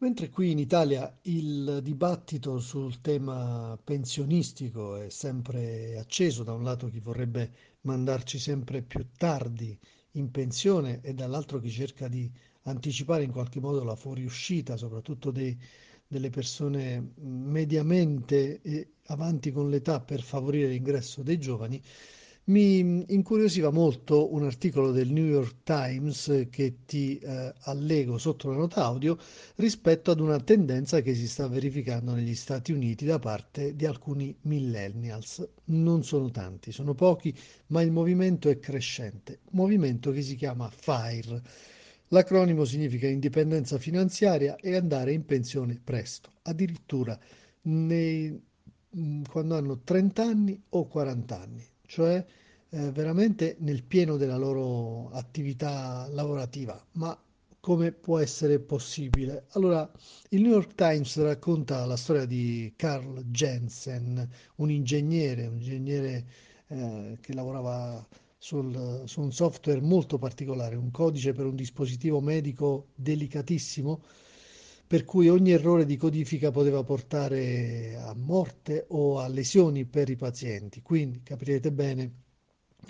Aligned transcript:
Mentre 0.00 0.28
qui 0.30 0.52
in 0.52 0.60
Italia 0.60 1.12
il 1.22 1.80
dibattito 1.82 2.60
sul 2.60 3.00
tema 3.00 3.76
pensionistico 3.82 4.94
è 4.94 5.08
sempre 5.08 5.98
acceso, 5.98 6.44
da 6.44 6.52
un 6.52 6.62
lato 6.62 6.86
chi 6.88 7.00
vorrebbe 7.00 7.50
mandarci 7.80 8.38
sempre 8.38 8.82
più 8.82 9.04
tardi 9.16 9.76
in 10.12 10.30
pensione 10.30 11.00
e 11.02 11.14
dall'altro 11.14 11.58
chi 11.58 11.68
cerca 11.68 12.06
di 12.06 12.30
anticipare 12.62 13.24
in 13.24 13.32
qualche 13.32 13.58
modo 13.58 13.82
la 13.82 13.96
fuoriuscita, 13.96 14.76
soprattutto 14.76 15.32
dei, 15.32 15.58
delle 16.06 16.30
persone 16.30 17.14
mediamente 17.16 18.92
avanti 19.06 19.50
con 19.50 19.68
l'età 19.68 20.00
per 20.00 20.22
favorire 20.22 20.68
l'ingresso 20.68 21.24
dei 21.24 21.40
giovani, 21.40 21.82
mi 22.48 23.04
incuriosiva 23.08 23.70
molto 23.70 24.32
un 24.32 24.44
articolo 24.44 24.90
del 24.90 25.10
New 25.10 25.26
York 25.26 25.56
Times 25.64 26.46
che 26.48 26.78
ti 26.86 27.18
eh, 27.18 27.52
allego 27.64 28.16
sotto 28.16 28.48
la 28.48 28.56
nota 28.56 28.84
audio 28.84 29.18
rispetto 29.56 30.10
ad 30.10 30.20
una 30.20 30.40
tendenza 30.40 31.02
che 31.02 31.14
si 31.14 31.28
sta 31.28 31.46
verificando 31.46 32.12
negli 32.14 32.34
Stati 32.34 32.72
Uniti 32.72 33.04
da 33.04 33.18
parte 33.18 33.76
di 33.76 33.84
alcuni 33.84 34.34
millennials. 34.42 35.46
Non 35.64 36.04
sono 36.04 36.30
tanti, 36.30 36.72
sono 36.72 36.94
pochi, 36.94 37.36
ma 37.66 37.82
il 37.82 37.90
movimento 37.90 38.48
è 38.48 38.58
crescente. 38.58 39.40
Movimento 39.50 40.10
che 40.10 40.22
si 40.22 40.34
chiama 40.34 40.70
FIRE. 40.70 41.42
L'acronimo 42.08 42.64
significa 42.64 43.06
indipendenza 43.06 43.76
finanziaria 43.76 44.56
e 44.56 44.74
andare 44.74 45.12
in 45.12 45.26
pensione 45.26 45.78
presto, 45.84 46.30
addirittura 46.44 47.18
nei, 47.62 48.40
quando 49.28 49.54
hanno 49.54 49.80
30 49.80 50.22
anni 50.22 50.62
o 50.70 50.86
40 50.86 51.38
anni 51.38 51.64
cioè 51.88 52.24
eh, 52.70 52.90
veramente 52.92 53.56
nel 53.60 53.82
pieno 53.82 54.16
della 54.16 54.36
loro 54.36 55.08
attività 55.10 56.06
lavorativa. 56.10 56.80
Ma 56.92 57.18
come 57.60 57.92
può 57.92 58.18
essere 58.18 58.60
possibile? 58.60 59.46
Allora, 59.52 59.90
il 60.30 60.42
New 60.42 60.52
York 60.52 60.74
Times 60.74 61.18
racconta 61.20 61.84
la 61.86 61.96
storia 61.96 62.26
di 62.26 62.72
Carl 62.76 63.24
Jensen, 63.24 64.28
un 64.56 64.70
ingegnere, 64.70 65.46
un 65.46 65.54
ingegnere 65.56 66.26
eh, 66.68 67.18
che 67.20 67.34
lavorava 67.34 68.06
sul, 68.36 69.02
su 69.06 69.20
un 69.22 69.32
software 69.32 69.80
molto 69.80 70.18
particolare, 70.18 70.76
un 70.76 70.90
codice 70.90 71.32
per 71.32 71.46
un 71.46 71.56
dispositivo 71.56 72.20
medico 72.20 72.88
delicatissimo, 72.94 74.02
per 74.88 75.04
cui 75.04 75.28
ogni 75.28 75.50
errore 75.52 75.84
di 75.84 75.98
codifica 75.98 76.50
poteva 76.50 76.82
portare 76.82 77.94
a 77.96 78.14
morte 78.14 78.86
o 78.88 79.18
a 79.18 79.28
lesioni 79.28 79.84
per 79.84 80.08
i 80.08 80.16
pazienti. 80.16 80.80
Quindi 80.80 81.22
capirete 81.22 81.70
bene 81.70 82.12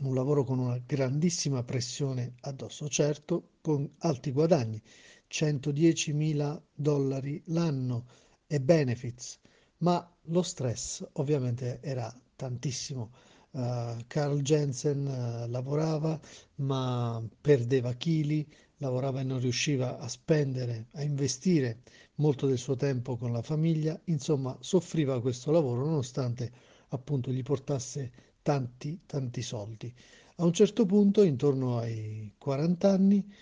un 0.02 0.14
lavoro 0.14 0.44
con 0.44 0.60
una 0.60 0.78
grandissima 0.78 1.64
pressione 1.64 2.34
addosso, 2.42 2.88
certo 2.88 3.54
con 3.60 3.90
alti 3.98 4.30
guadagni, 4.30 4.80
110 5.26 6.12
mila 6.12 6.62
dollari 6.72 7.42
l'anno 7.46 8.06
e 8.46 8.60
benefits, 8.60 9.40
ma 9.78 10.08
lo 10.26 10.42
stress 10.42 11.04
ovviamente 11.14 11.80
era 11.82 12.16
tantissimo. 12.36 13.10
Uh, 13.50 13.96
Carl 14.06 14.40
Jensen 14.42 15.04
uh, 15.06 15.50
lavorava 15.50 16.20
ma 16.56 17.20
perdeva 17.40 17.92
chili, 17.94 18.46
lavorava 18.78 19.20
e 19.20 19.24
non 19.24 19.40
riusciva 19.40 19.98
a 19.98 20.08
spendere, 20.08 20.86
a 20.92 21.02
investire 21.02 21.82
molto 22.16 22.46
del 22.46 22.58
suo 22.58 22.76
tempo 22.76 23.16
con 23.16 23.32
la 23.32 23.42
famiglia, 23.42 23.98
insomma 24.04 24.56
soffriva 24.60 25.20
questo 25.20 25.50
lavoro 25.50 25.84
nonostante 25.84 26.50
appunto 26.88 27.30
gli 27.30 27.42
portasse 27.42 28.10
tanti, 28.42 29.00
tanti 29.06 29.42
soldi. 29.42 29.92
A 30.36 30.44
un 30.44 30.52
certo 30.52 30.86
punto, 30.86 31.22
intorno 31.22 31.78
ai 31.78 32.32
40 32.38 32.90
anni, 32.90 33.32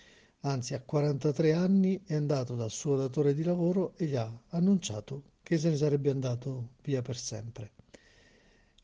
anzi 0.41 0.73
a 0.73 0.81
43 0.81 1.53
anni, 1.53 2.01
è 2.05 2.15
andato 2.15 2.55
dal 2.55 2.71
suo 2.71 2.95
datore 2.95 3.33
di 3.33 3.43
lavoro 3.43 3.93
e 3.97 4.05
gli 4.05 4.15
ha 4.15 4.31
annunciato 4.49 5.35
che 5.43 5.57
se 5.57 5.69
ne 5.69 5.77
sarebbe 5.77 6.09
andato 6.09 6.71
via 6.83 7.01
per 7.01 7.15
sempre. 7.15 7.71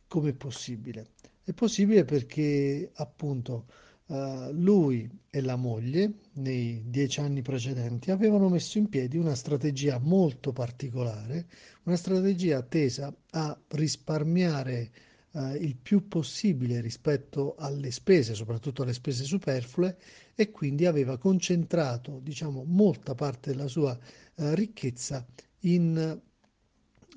Com'è 0.07 0.33
possibile? 0.33 1.07
È 1.43 1.51
possibile 1.53 2.05
perché 2.05 2.91
appunto 2.93 3.65
Uh, 4.05 4.51
lui 4.51 5.09
e 5.29 5.41
la 5.41 5.55
moglie, 5.55 6.11
nei 6.33 6.83
dieci 6.85 7.21
anni 7.21 7.41
precedenti, 7.41 8.11
avevano 8.11 8.49
messo 8.49 8.77
in 8.77 8.89
piedi 8.89 9.17
una 9.17 9.33
strategia 9.33 9.97
molto 9.97 10.51
particolare, 10.51 11.47
una 11.83 11.95
strategia 11.95 12.61
tesa 12.61 13.15
a 13.31 13.57
risparmiare 13.69 14.91
eh, 15.33 15.55
il 15.57 15.75
più 15.75 16.07
possibile 16.07 16.81
rispetto 16.81 17.55
alle 17.57 17.91
spese, 17.91 18.35
soprattutto 18.35 18.83
alle 18.83 18.93
spese 18.93 19.23
superflue, 19.23 19.97
e 20.35 20.51
quindi 20.51 20.85
aveva 20.85 21.17
concentrato, 21.17 22.19
diciamo, 22.21 22.63
molta 22.63 23.15
parte 23.15 23.51
della 23.51 23.67
sua 23.67 23.97
eh, 24.35 24.55
ricchezza 24.55 25.25
in, 25.61 26.19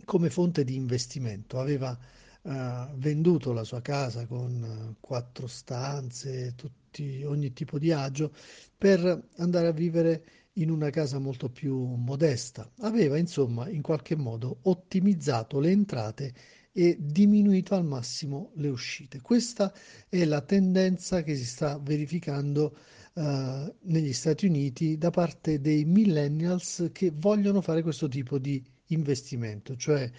come 0.05 0.31
fonte 0.31 0.65
di 0.65 0.75
investimento. 0.75 1.61
Aveva 1.61 1.97
eh, 2.49 2.89
venduto 2.95 3.53
la 3.53 3.65
sua 3.65 3.81
casa 3.81 4.25
con 4.27 4.63
eh, 4.63 4.97
quattro 5.01 5.49
stanze, 5.49 6.55
tutti, 6.55 7.25
ogni 7.25 7.53
tipo 7.53 7.77
di 7.77 7.91
agio, 7.91 8.33
per 8.79 9.31
andare 9.39 9.67
a 9.67 9.73
vivere 9.73 10.25
in 10.55 10.71
una 10.71 10.91
casa 10.91 11.19
molto 11.19 11.51
più 11.51 11.77
modesta. 11.77 12.71
Aveva 12.83 13.19
insomma 13.19 13.69
in 13.69 13.83
qualche 13.83 14.15
modo 14.15 14.59
ottimizzato 14.63 15.59
le 15.59 15.71
entrate 15.71 16.35
e 16.73 16.97
diminuito 17.01 17.75
al 17.75 17.85
massimo 17.85 18.53
le 18.57 18.69
uscite. 18.69 19.21
Questa 19.21 19.73
è 20.09 20.25
la 20.25 20.41
tendenza 20.43 21.23
che 21.23 21.35
si 21.35 21.45
sta 21.45 21.79
verificando 21.79 22.77
uh, 23.15 23.75
negli 23.83 24.13
Stati 24.13 24.47
Uniti 24.47 24.99
da 24.99 25.11
parte 25.11 25.61
dei 25.61 25.85
millennials 25.85 26.91
che 26.93 27.13
vogliono 27.15 27.61
fare 27.61 27.83
questo 27.83 28.09
tipo 28.09 28.39
di 28.39 28.63
investimento, 28.89 29.77
cioè 29.77 30.11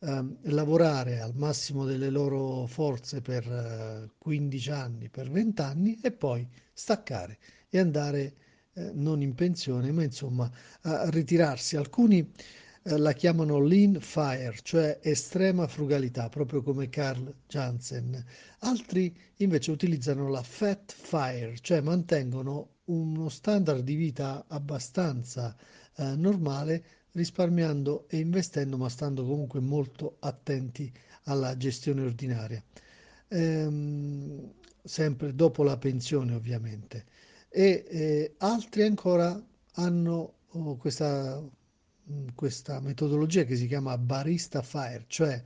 uh, 0.00 0.36
lavorare 0.42 1.20
al 1.20 1.34
massimo 1.34 1.84
delle 1.84 2.10
loro 2.10 2.66
forze 2.66 3.20
per 3.20 3.46
eh, 3.46 4.10
15 4.18 4.70
anni, 4.70 5.08
per 5.08 5.30
20 5.30 5.60
anni 5.62 5.98
e 6.02 6.12
poi 6.12 6.46
staccare 6.72 7.38
e 7.68 7.78
andare 7.78 8.34
eh, 8.74 8.90
non 8.94 9.22
in 9.22 9.34
pensione, 9.34 9.90
ma 9.92 10.02
insomma 10.02 10.50
a 10.82 11.08
ritirarsi. 11.10 11.76
Alcuni 11.76 12.30
eh, 12.82 12.96
la 12.96 13.12
chiamano 13.12 13.60
lean 13.60 14.00
fire, 14.00 14.56
cioè 14.62 14.98
estrema 15.02 15.66
frugalità, 15.66 16.28
proprio 16.28 16.62
come 16.62 16.88
Carl 16.88 17.34
Jansen. 17.46 18.24
Altri 18.60 19.14
invece 19.36 19.70
utilizzano 19.70 20.28
la 20.28 20.42
fat 20.42 20.92
fire, 20.92 21.56
cioè 21.60 21.80
mantengono 21.82 22.76
uno 22.84 23.28
standard 23.28 23.82
di 23.82 23.94
vita 23.94 24.44
abbastanza 24.48 25.54
eh, 25.96 26.16
normale 26.16 26.84
risparmiando 27.12 28.06
e 28.08 28.18
investendo, 28.18 28.76
ma 28.76 28.88
stando 28.88 29.24
comunque 29.24 29.60
molto 29.60 30.16
attenti 30.20 30.92
alla 31.24 31.56
gestione 31.56 32.02
ordinaria. 32.02 32.62
Ehm, 33.28 34.52
sempre 34.82 35.34
dopo 35.34 35.62
la 35.62 35.76
pensione, 35.76 36.34
ovviamente. 36.34 37.06
E 37.48 37.84
eh, 37.88 38.34
altri 38.38 38.82
ancora 38.82 39.40
hanno 39.74 40.34
oh, 40.48 40.76
questa 40.76 41.42
questa 42.34 42.80
metodologia 42.80 43.44
che 43.44 43.56
si 43.56 43.66
chiama 43.66 43.96
barista 43.98 44.62
fire, 44.62 45.04
cioè 45.06 45.42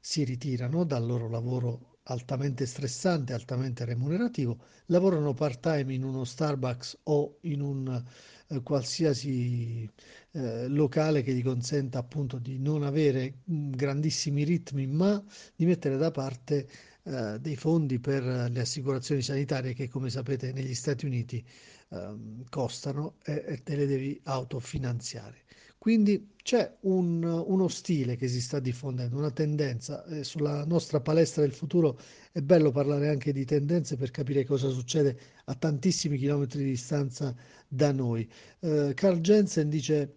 si 0.00 0.24
ritirano 0.24 0.84
dal 0.84 1.04
loro 1.04 1.28
lavoro 1.28 1.98
altamente 2.04 2.66
stressante, 2.66 3.32
altamente 3.32 3.84
remunerativo, 3.84 4.58
lavorano 4.86 5.34
part-time 5.34 5.92
in 5.92 6.04
uno 6.04 6.24
Starbucks 6.24 7.00
o 7.04 7.38
in 7.42 7.60
un 7.60 8.02
eh, 8.48 8.62
qualsiasi 8.62 9.88
eh, 10.32 10.68
locale 10.68 11.22
che 11.22 11.32
gli 11.34 11.42
consenta 11.42 11.98
appunto 11.98 12.38
di 12.38 12.58
non 12.58 12.82
avere 12.82 13.38
mh, 13.44 13.70
grandissimi 13.70 14.44
ritmi, 14.44 14.86
ma 14.86 15.22
di 15.54 15.66
mettere 15.66 15.96
da 15.96 16.10
parte 16.10 16.68
eh, 17.04 17.38
dei 17.40 17.56
fondi 17.56 17.98
per 17.98 18.22
le 18.24 18.60
assicurazioni 18.60 19.22
sanitarie 19.22 19.74
che 19.74 19.88
come 19.88 20.10
sapete 20.10 20.52
negli 20.52 20.74
Stati 20.74 21.06
Uniti 21.06 21.44
ehm, 21.90 22.44
costano 22.48 23.16
e, 23.24 23.44
e 23.46 23.62
te 23.62 23.76
le 23.76 23.86
devi 23.86 24.20
autofinanziare. 24.24 25.44
Quindi 25.78 26.34
c'è 26.42 26.76
un, 26.82 27.22
uno 27.24 27.68
stile 27.68 28.16
che 28.16 28.28
si 28.28 28.40
sta 28.40 28.60
diffondendo, 28.60 29.16
una 29.16 29.30
tendenza. 29.30 30.04
Eh, 30.06 30.24
sulla 30.24 30.64
nostra 30.64 31.00
palestra 31.00 31.42
del 31.42 31.52
futuro 31.52 31.98
è 32.32 32.40
bello 32.40 32.70
parlare 32.70 33.08
anche 33.08 33.32
di 33.32 33.44
tendenze 33.44 33.96
per 33.96 34.10
capire 34.10 34.44
cosa 34.44 34.68
succede 34.70 35.18
a 35.44 35.54
tantissimi 35.54 36.18
chilometri 36.18 36.62
di 36.64 36.70
distanza 36.70 37.34
da 37.68 37.92
noi. 37.92 38.28
Eh, 38.60 38.92
Carl 38.94 39.20
Jensen 39.20 39.68
dice 39.68 40.14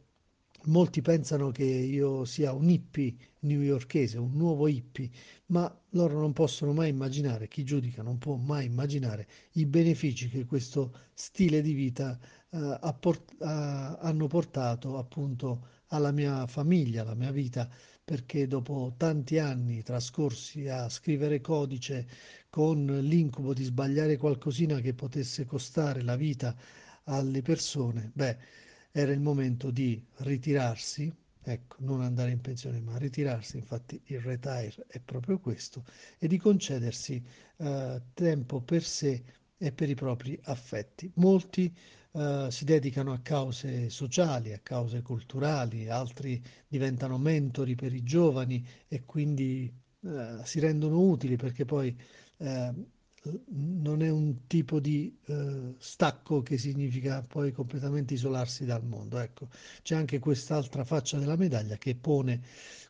Molti 0.65 1.01
pensano 1.01 1.51
che 1.51 1.63
io 1.63 2.25
sia 2.25 2.51
un 2.51 2.69
hippie 2.69 3.15
newyorkese, 3.39 4.17
un 4.17 4.33
nuovo 4.35 4.67
hippie, 4.67 5.09
ma 5.47 5.73
loro 5.91 6.19
non 6.19 6.33
possono 6.33 6.73
mai 6.73 6.89
immaginare, 6.89 7.47
chi 7.47 7.63
giudica 7.63 8.03
non 8.03 8.17
può 8.17 8.35
mai 8.35 8.65
immaginare 8.65 9.25
i 9.53 9.65
benefici 9.65 10.27
che 10.27 10.45
questo 10.45 10.93
stile 11.13 11.61
di 11.61 11.71
vita 11.73 12.19
eh, 12.51 12.77
ha 12.81 12.93
port- 12.93 13.41
ha, 13.41 13.97
hanno 13.97 14.27
portato 14.27 14.97
appunto 14.97 15.67
alla 15.87 16.11
mia 16.11 16.45
famiglia, 16.47 17.01
alla 17.01 17.15
mia 17.15 17.31
vita, 17.31 17.69
perché 18.03 18.47
dopo 18.47 18.93
tanti 18.97 19.37
anni 19.39 19.81
trascorsi 19.83 20.67
a 20.67 20.89
scrivere 20.89 21.41
codice 21.41 22.07
con 22.49 22.85
l'incubo 22.85 23.53
di 23.53 23.63
sbagliare 23.63 24.17
qualcosina 24.17 24.79
che 24.79 24.93
potesse 24.93 25.45
costare 25.45 26.01
la 26.01 26.15
vita 26.15 26.55
alle 27.05 27.41
persone, 27.41 28.11
beh, 28.13 28.37
era 28.91 29.11
il 29.11 29.19
momento 29.19 29.71
di 29.71 30.03
ritirarsi, 30.17 31.11
ecco, 31.41 31.75
non 31.79 32.01
andare 32.01 32.31
in 32.31 32.41
pensione, 32.41 32.79
ma 32.79 32.97
ritirarsi, 32.97 33.57
infatti 33.57 33.99
il 34.05 34.19
retire 34.21 34.85
è 34.87 34.99
proprio 34.99 35.39
questo, 35.39 35.83
e 36.17 36.27
di 36.27 36.37
concedersi 36.37 37.23
eh, 37.57 38.01
tempo 38.13 38.61
per 38.61 38.83
sé 38.83 39.23
e 39.59 39.71
per 39.71 39.89
i 39.89 39.95
propri 39.95 40.39
affetti. 40.43 41.11
Molti 41.15 41.71
eh, 42.13 42.47
si 42.49 42.65
dedicano 42.65 43.11
a 43.13 43.19
cause 43.19 43.89
sociali, 43.89 44.53
a 44.53 44.59
cause 44.59 45.01
culturali, 45.01 45.89
altri 45.89 46.41
diventano 46.67 47.17
mentori 47.17 47.75
per 47.75 47.93
i 47.93 48.03
giovani 48.03 48.65
e 48.87 49.03
quindi 49.05 49.71
eh, 50.01 50.37
si 50.43 50.59
rendono 50.59 50.99
utili 51.01 51.35
perché 51.35 51.65
poi 51.65 51.95
eh, 52.37 52.73
non 53.51 54.01
è 54.01 54.09
un 54.09 54.47
tipo 54.47 54.79
di 54.79 55.17
eh, 55.25 55.75
stacco 55.77 56.41
che 56.41 56.57
significa 56.57 57.21
poi 57.21 57.51
completamente 57.51 58.13
isolarsi 58.13 58.65
dal 58.65 58.83
mondo. 58.85 59.19
Ecco, 59.19 59.49
c'è 59.83 59.95
anche 59.95 60.19
quest'altra 60.19 60.83
faccia 60.85 61.17
della 61.19 61.35
medaglia 61.35 61.77
che 61.77 61.95
pone 61.95 62.41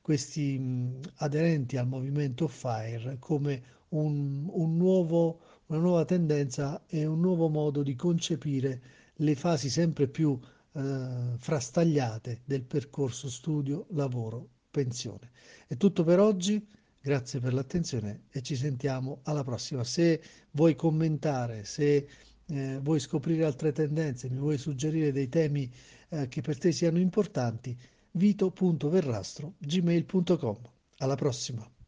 questi 0.02 0.58
mh, 0.58 1.00
aderenti 1.18 1.78
al 1.78 1.88
movimento 1.88 2.48
FIRE 2.48 3.18
come 3.20 3.64
un, 3.90 4.48
un 4.52 4.78
nuovo, 4.78 5.40
una 5.70 5.80
nuova 5.80 6.06
tendenza 6.06 6.84
e 6.88 7.06
un 7.06 7.20
nuovo 7.20 7.48
modo 7.48 7.84
di 7.84 7.96
concepire 7.96 8.82
le 9.16 9.36
fasi 9.36 9.70
sempre 9.70 10.08
più 10.08 10.38
eh, 10.74 11.36
frastagliate 11.38 12.42
del 12.46 12.64
percorso 12.64 13.30
studio, 13.30 13.86
lavoro, 13.92 14.48
pensione. 14.72 15.32
È 15.68 15.78
tutto 15.78 16.04
per 16.04 16.20
oggi. 16.20 16.66
Grazie 17.02 17.40
per 17.40 17.54
l'attenzione 17.54 18.24
e 18.30 18.42
ci 18.42 18.56
sentiamo 18.56 19.20
alla 19.24 19.44
prossima. 19.44 19.84
Se 19.84 20.22
vuoi 20.52 20.76
commentare, 20.76 21.64
se 21.64 22.08
eh, 22.46 22.80
vuoi 22.82 23.00
scoprire 23.00 23.46
altre 23.46 23.72
tendenze, 23.72 24.30
mi 24.30 24.38
vuoi 24.38 24.58
suggerire 24.58 25.12
dei 25.14 25.30
temi 25.30 25.72
eh, 26.10 26.28
che 26.28 26.42
per 26.42 26.58
te 26.58 26.72
siano 26.72 27.00
importanti, 27.00 27.78
vito.verrastro 28.12 29.54
gmail.com. 29.60 30.58
Alla 30.98 31.16
prossima. 31.16 31.79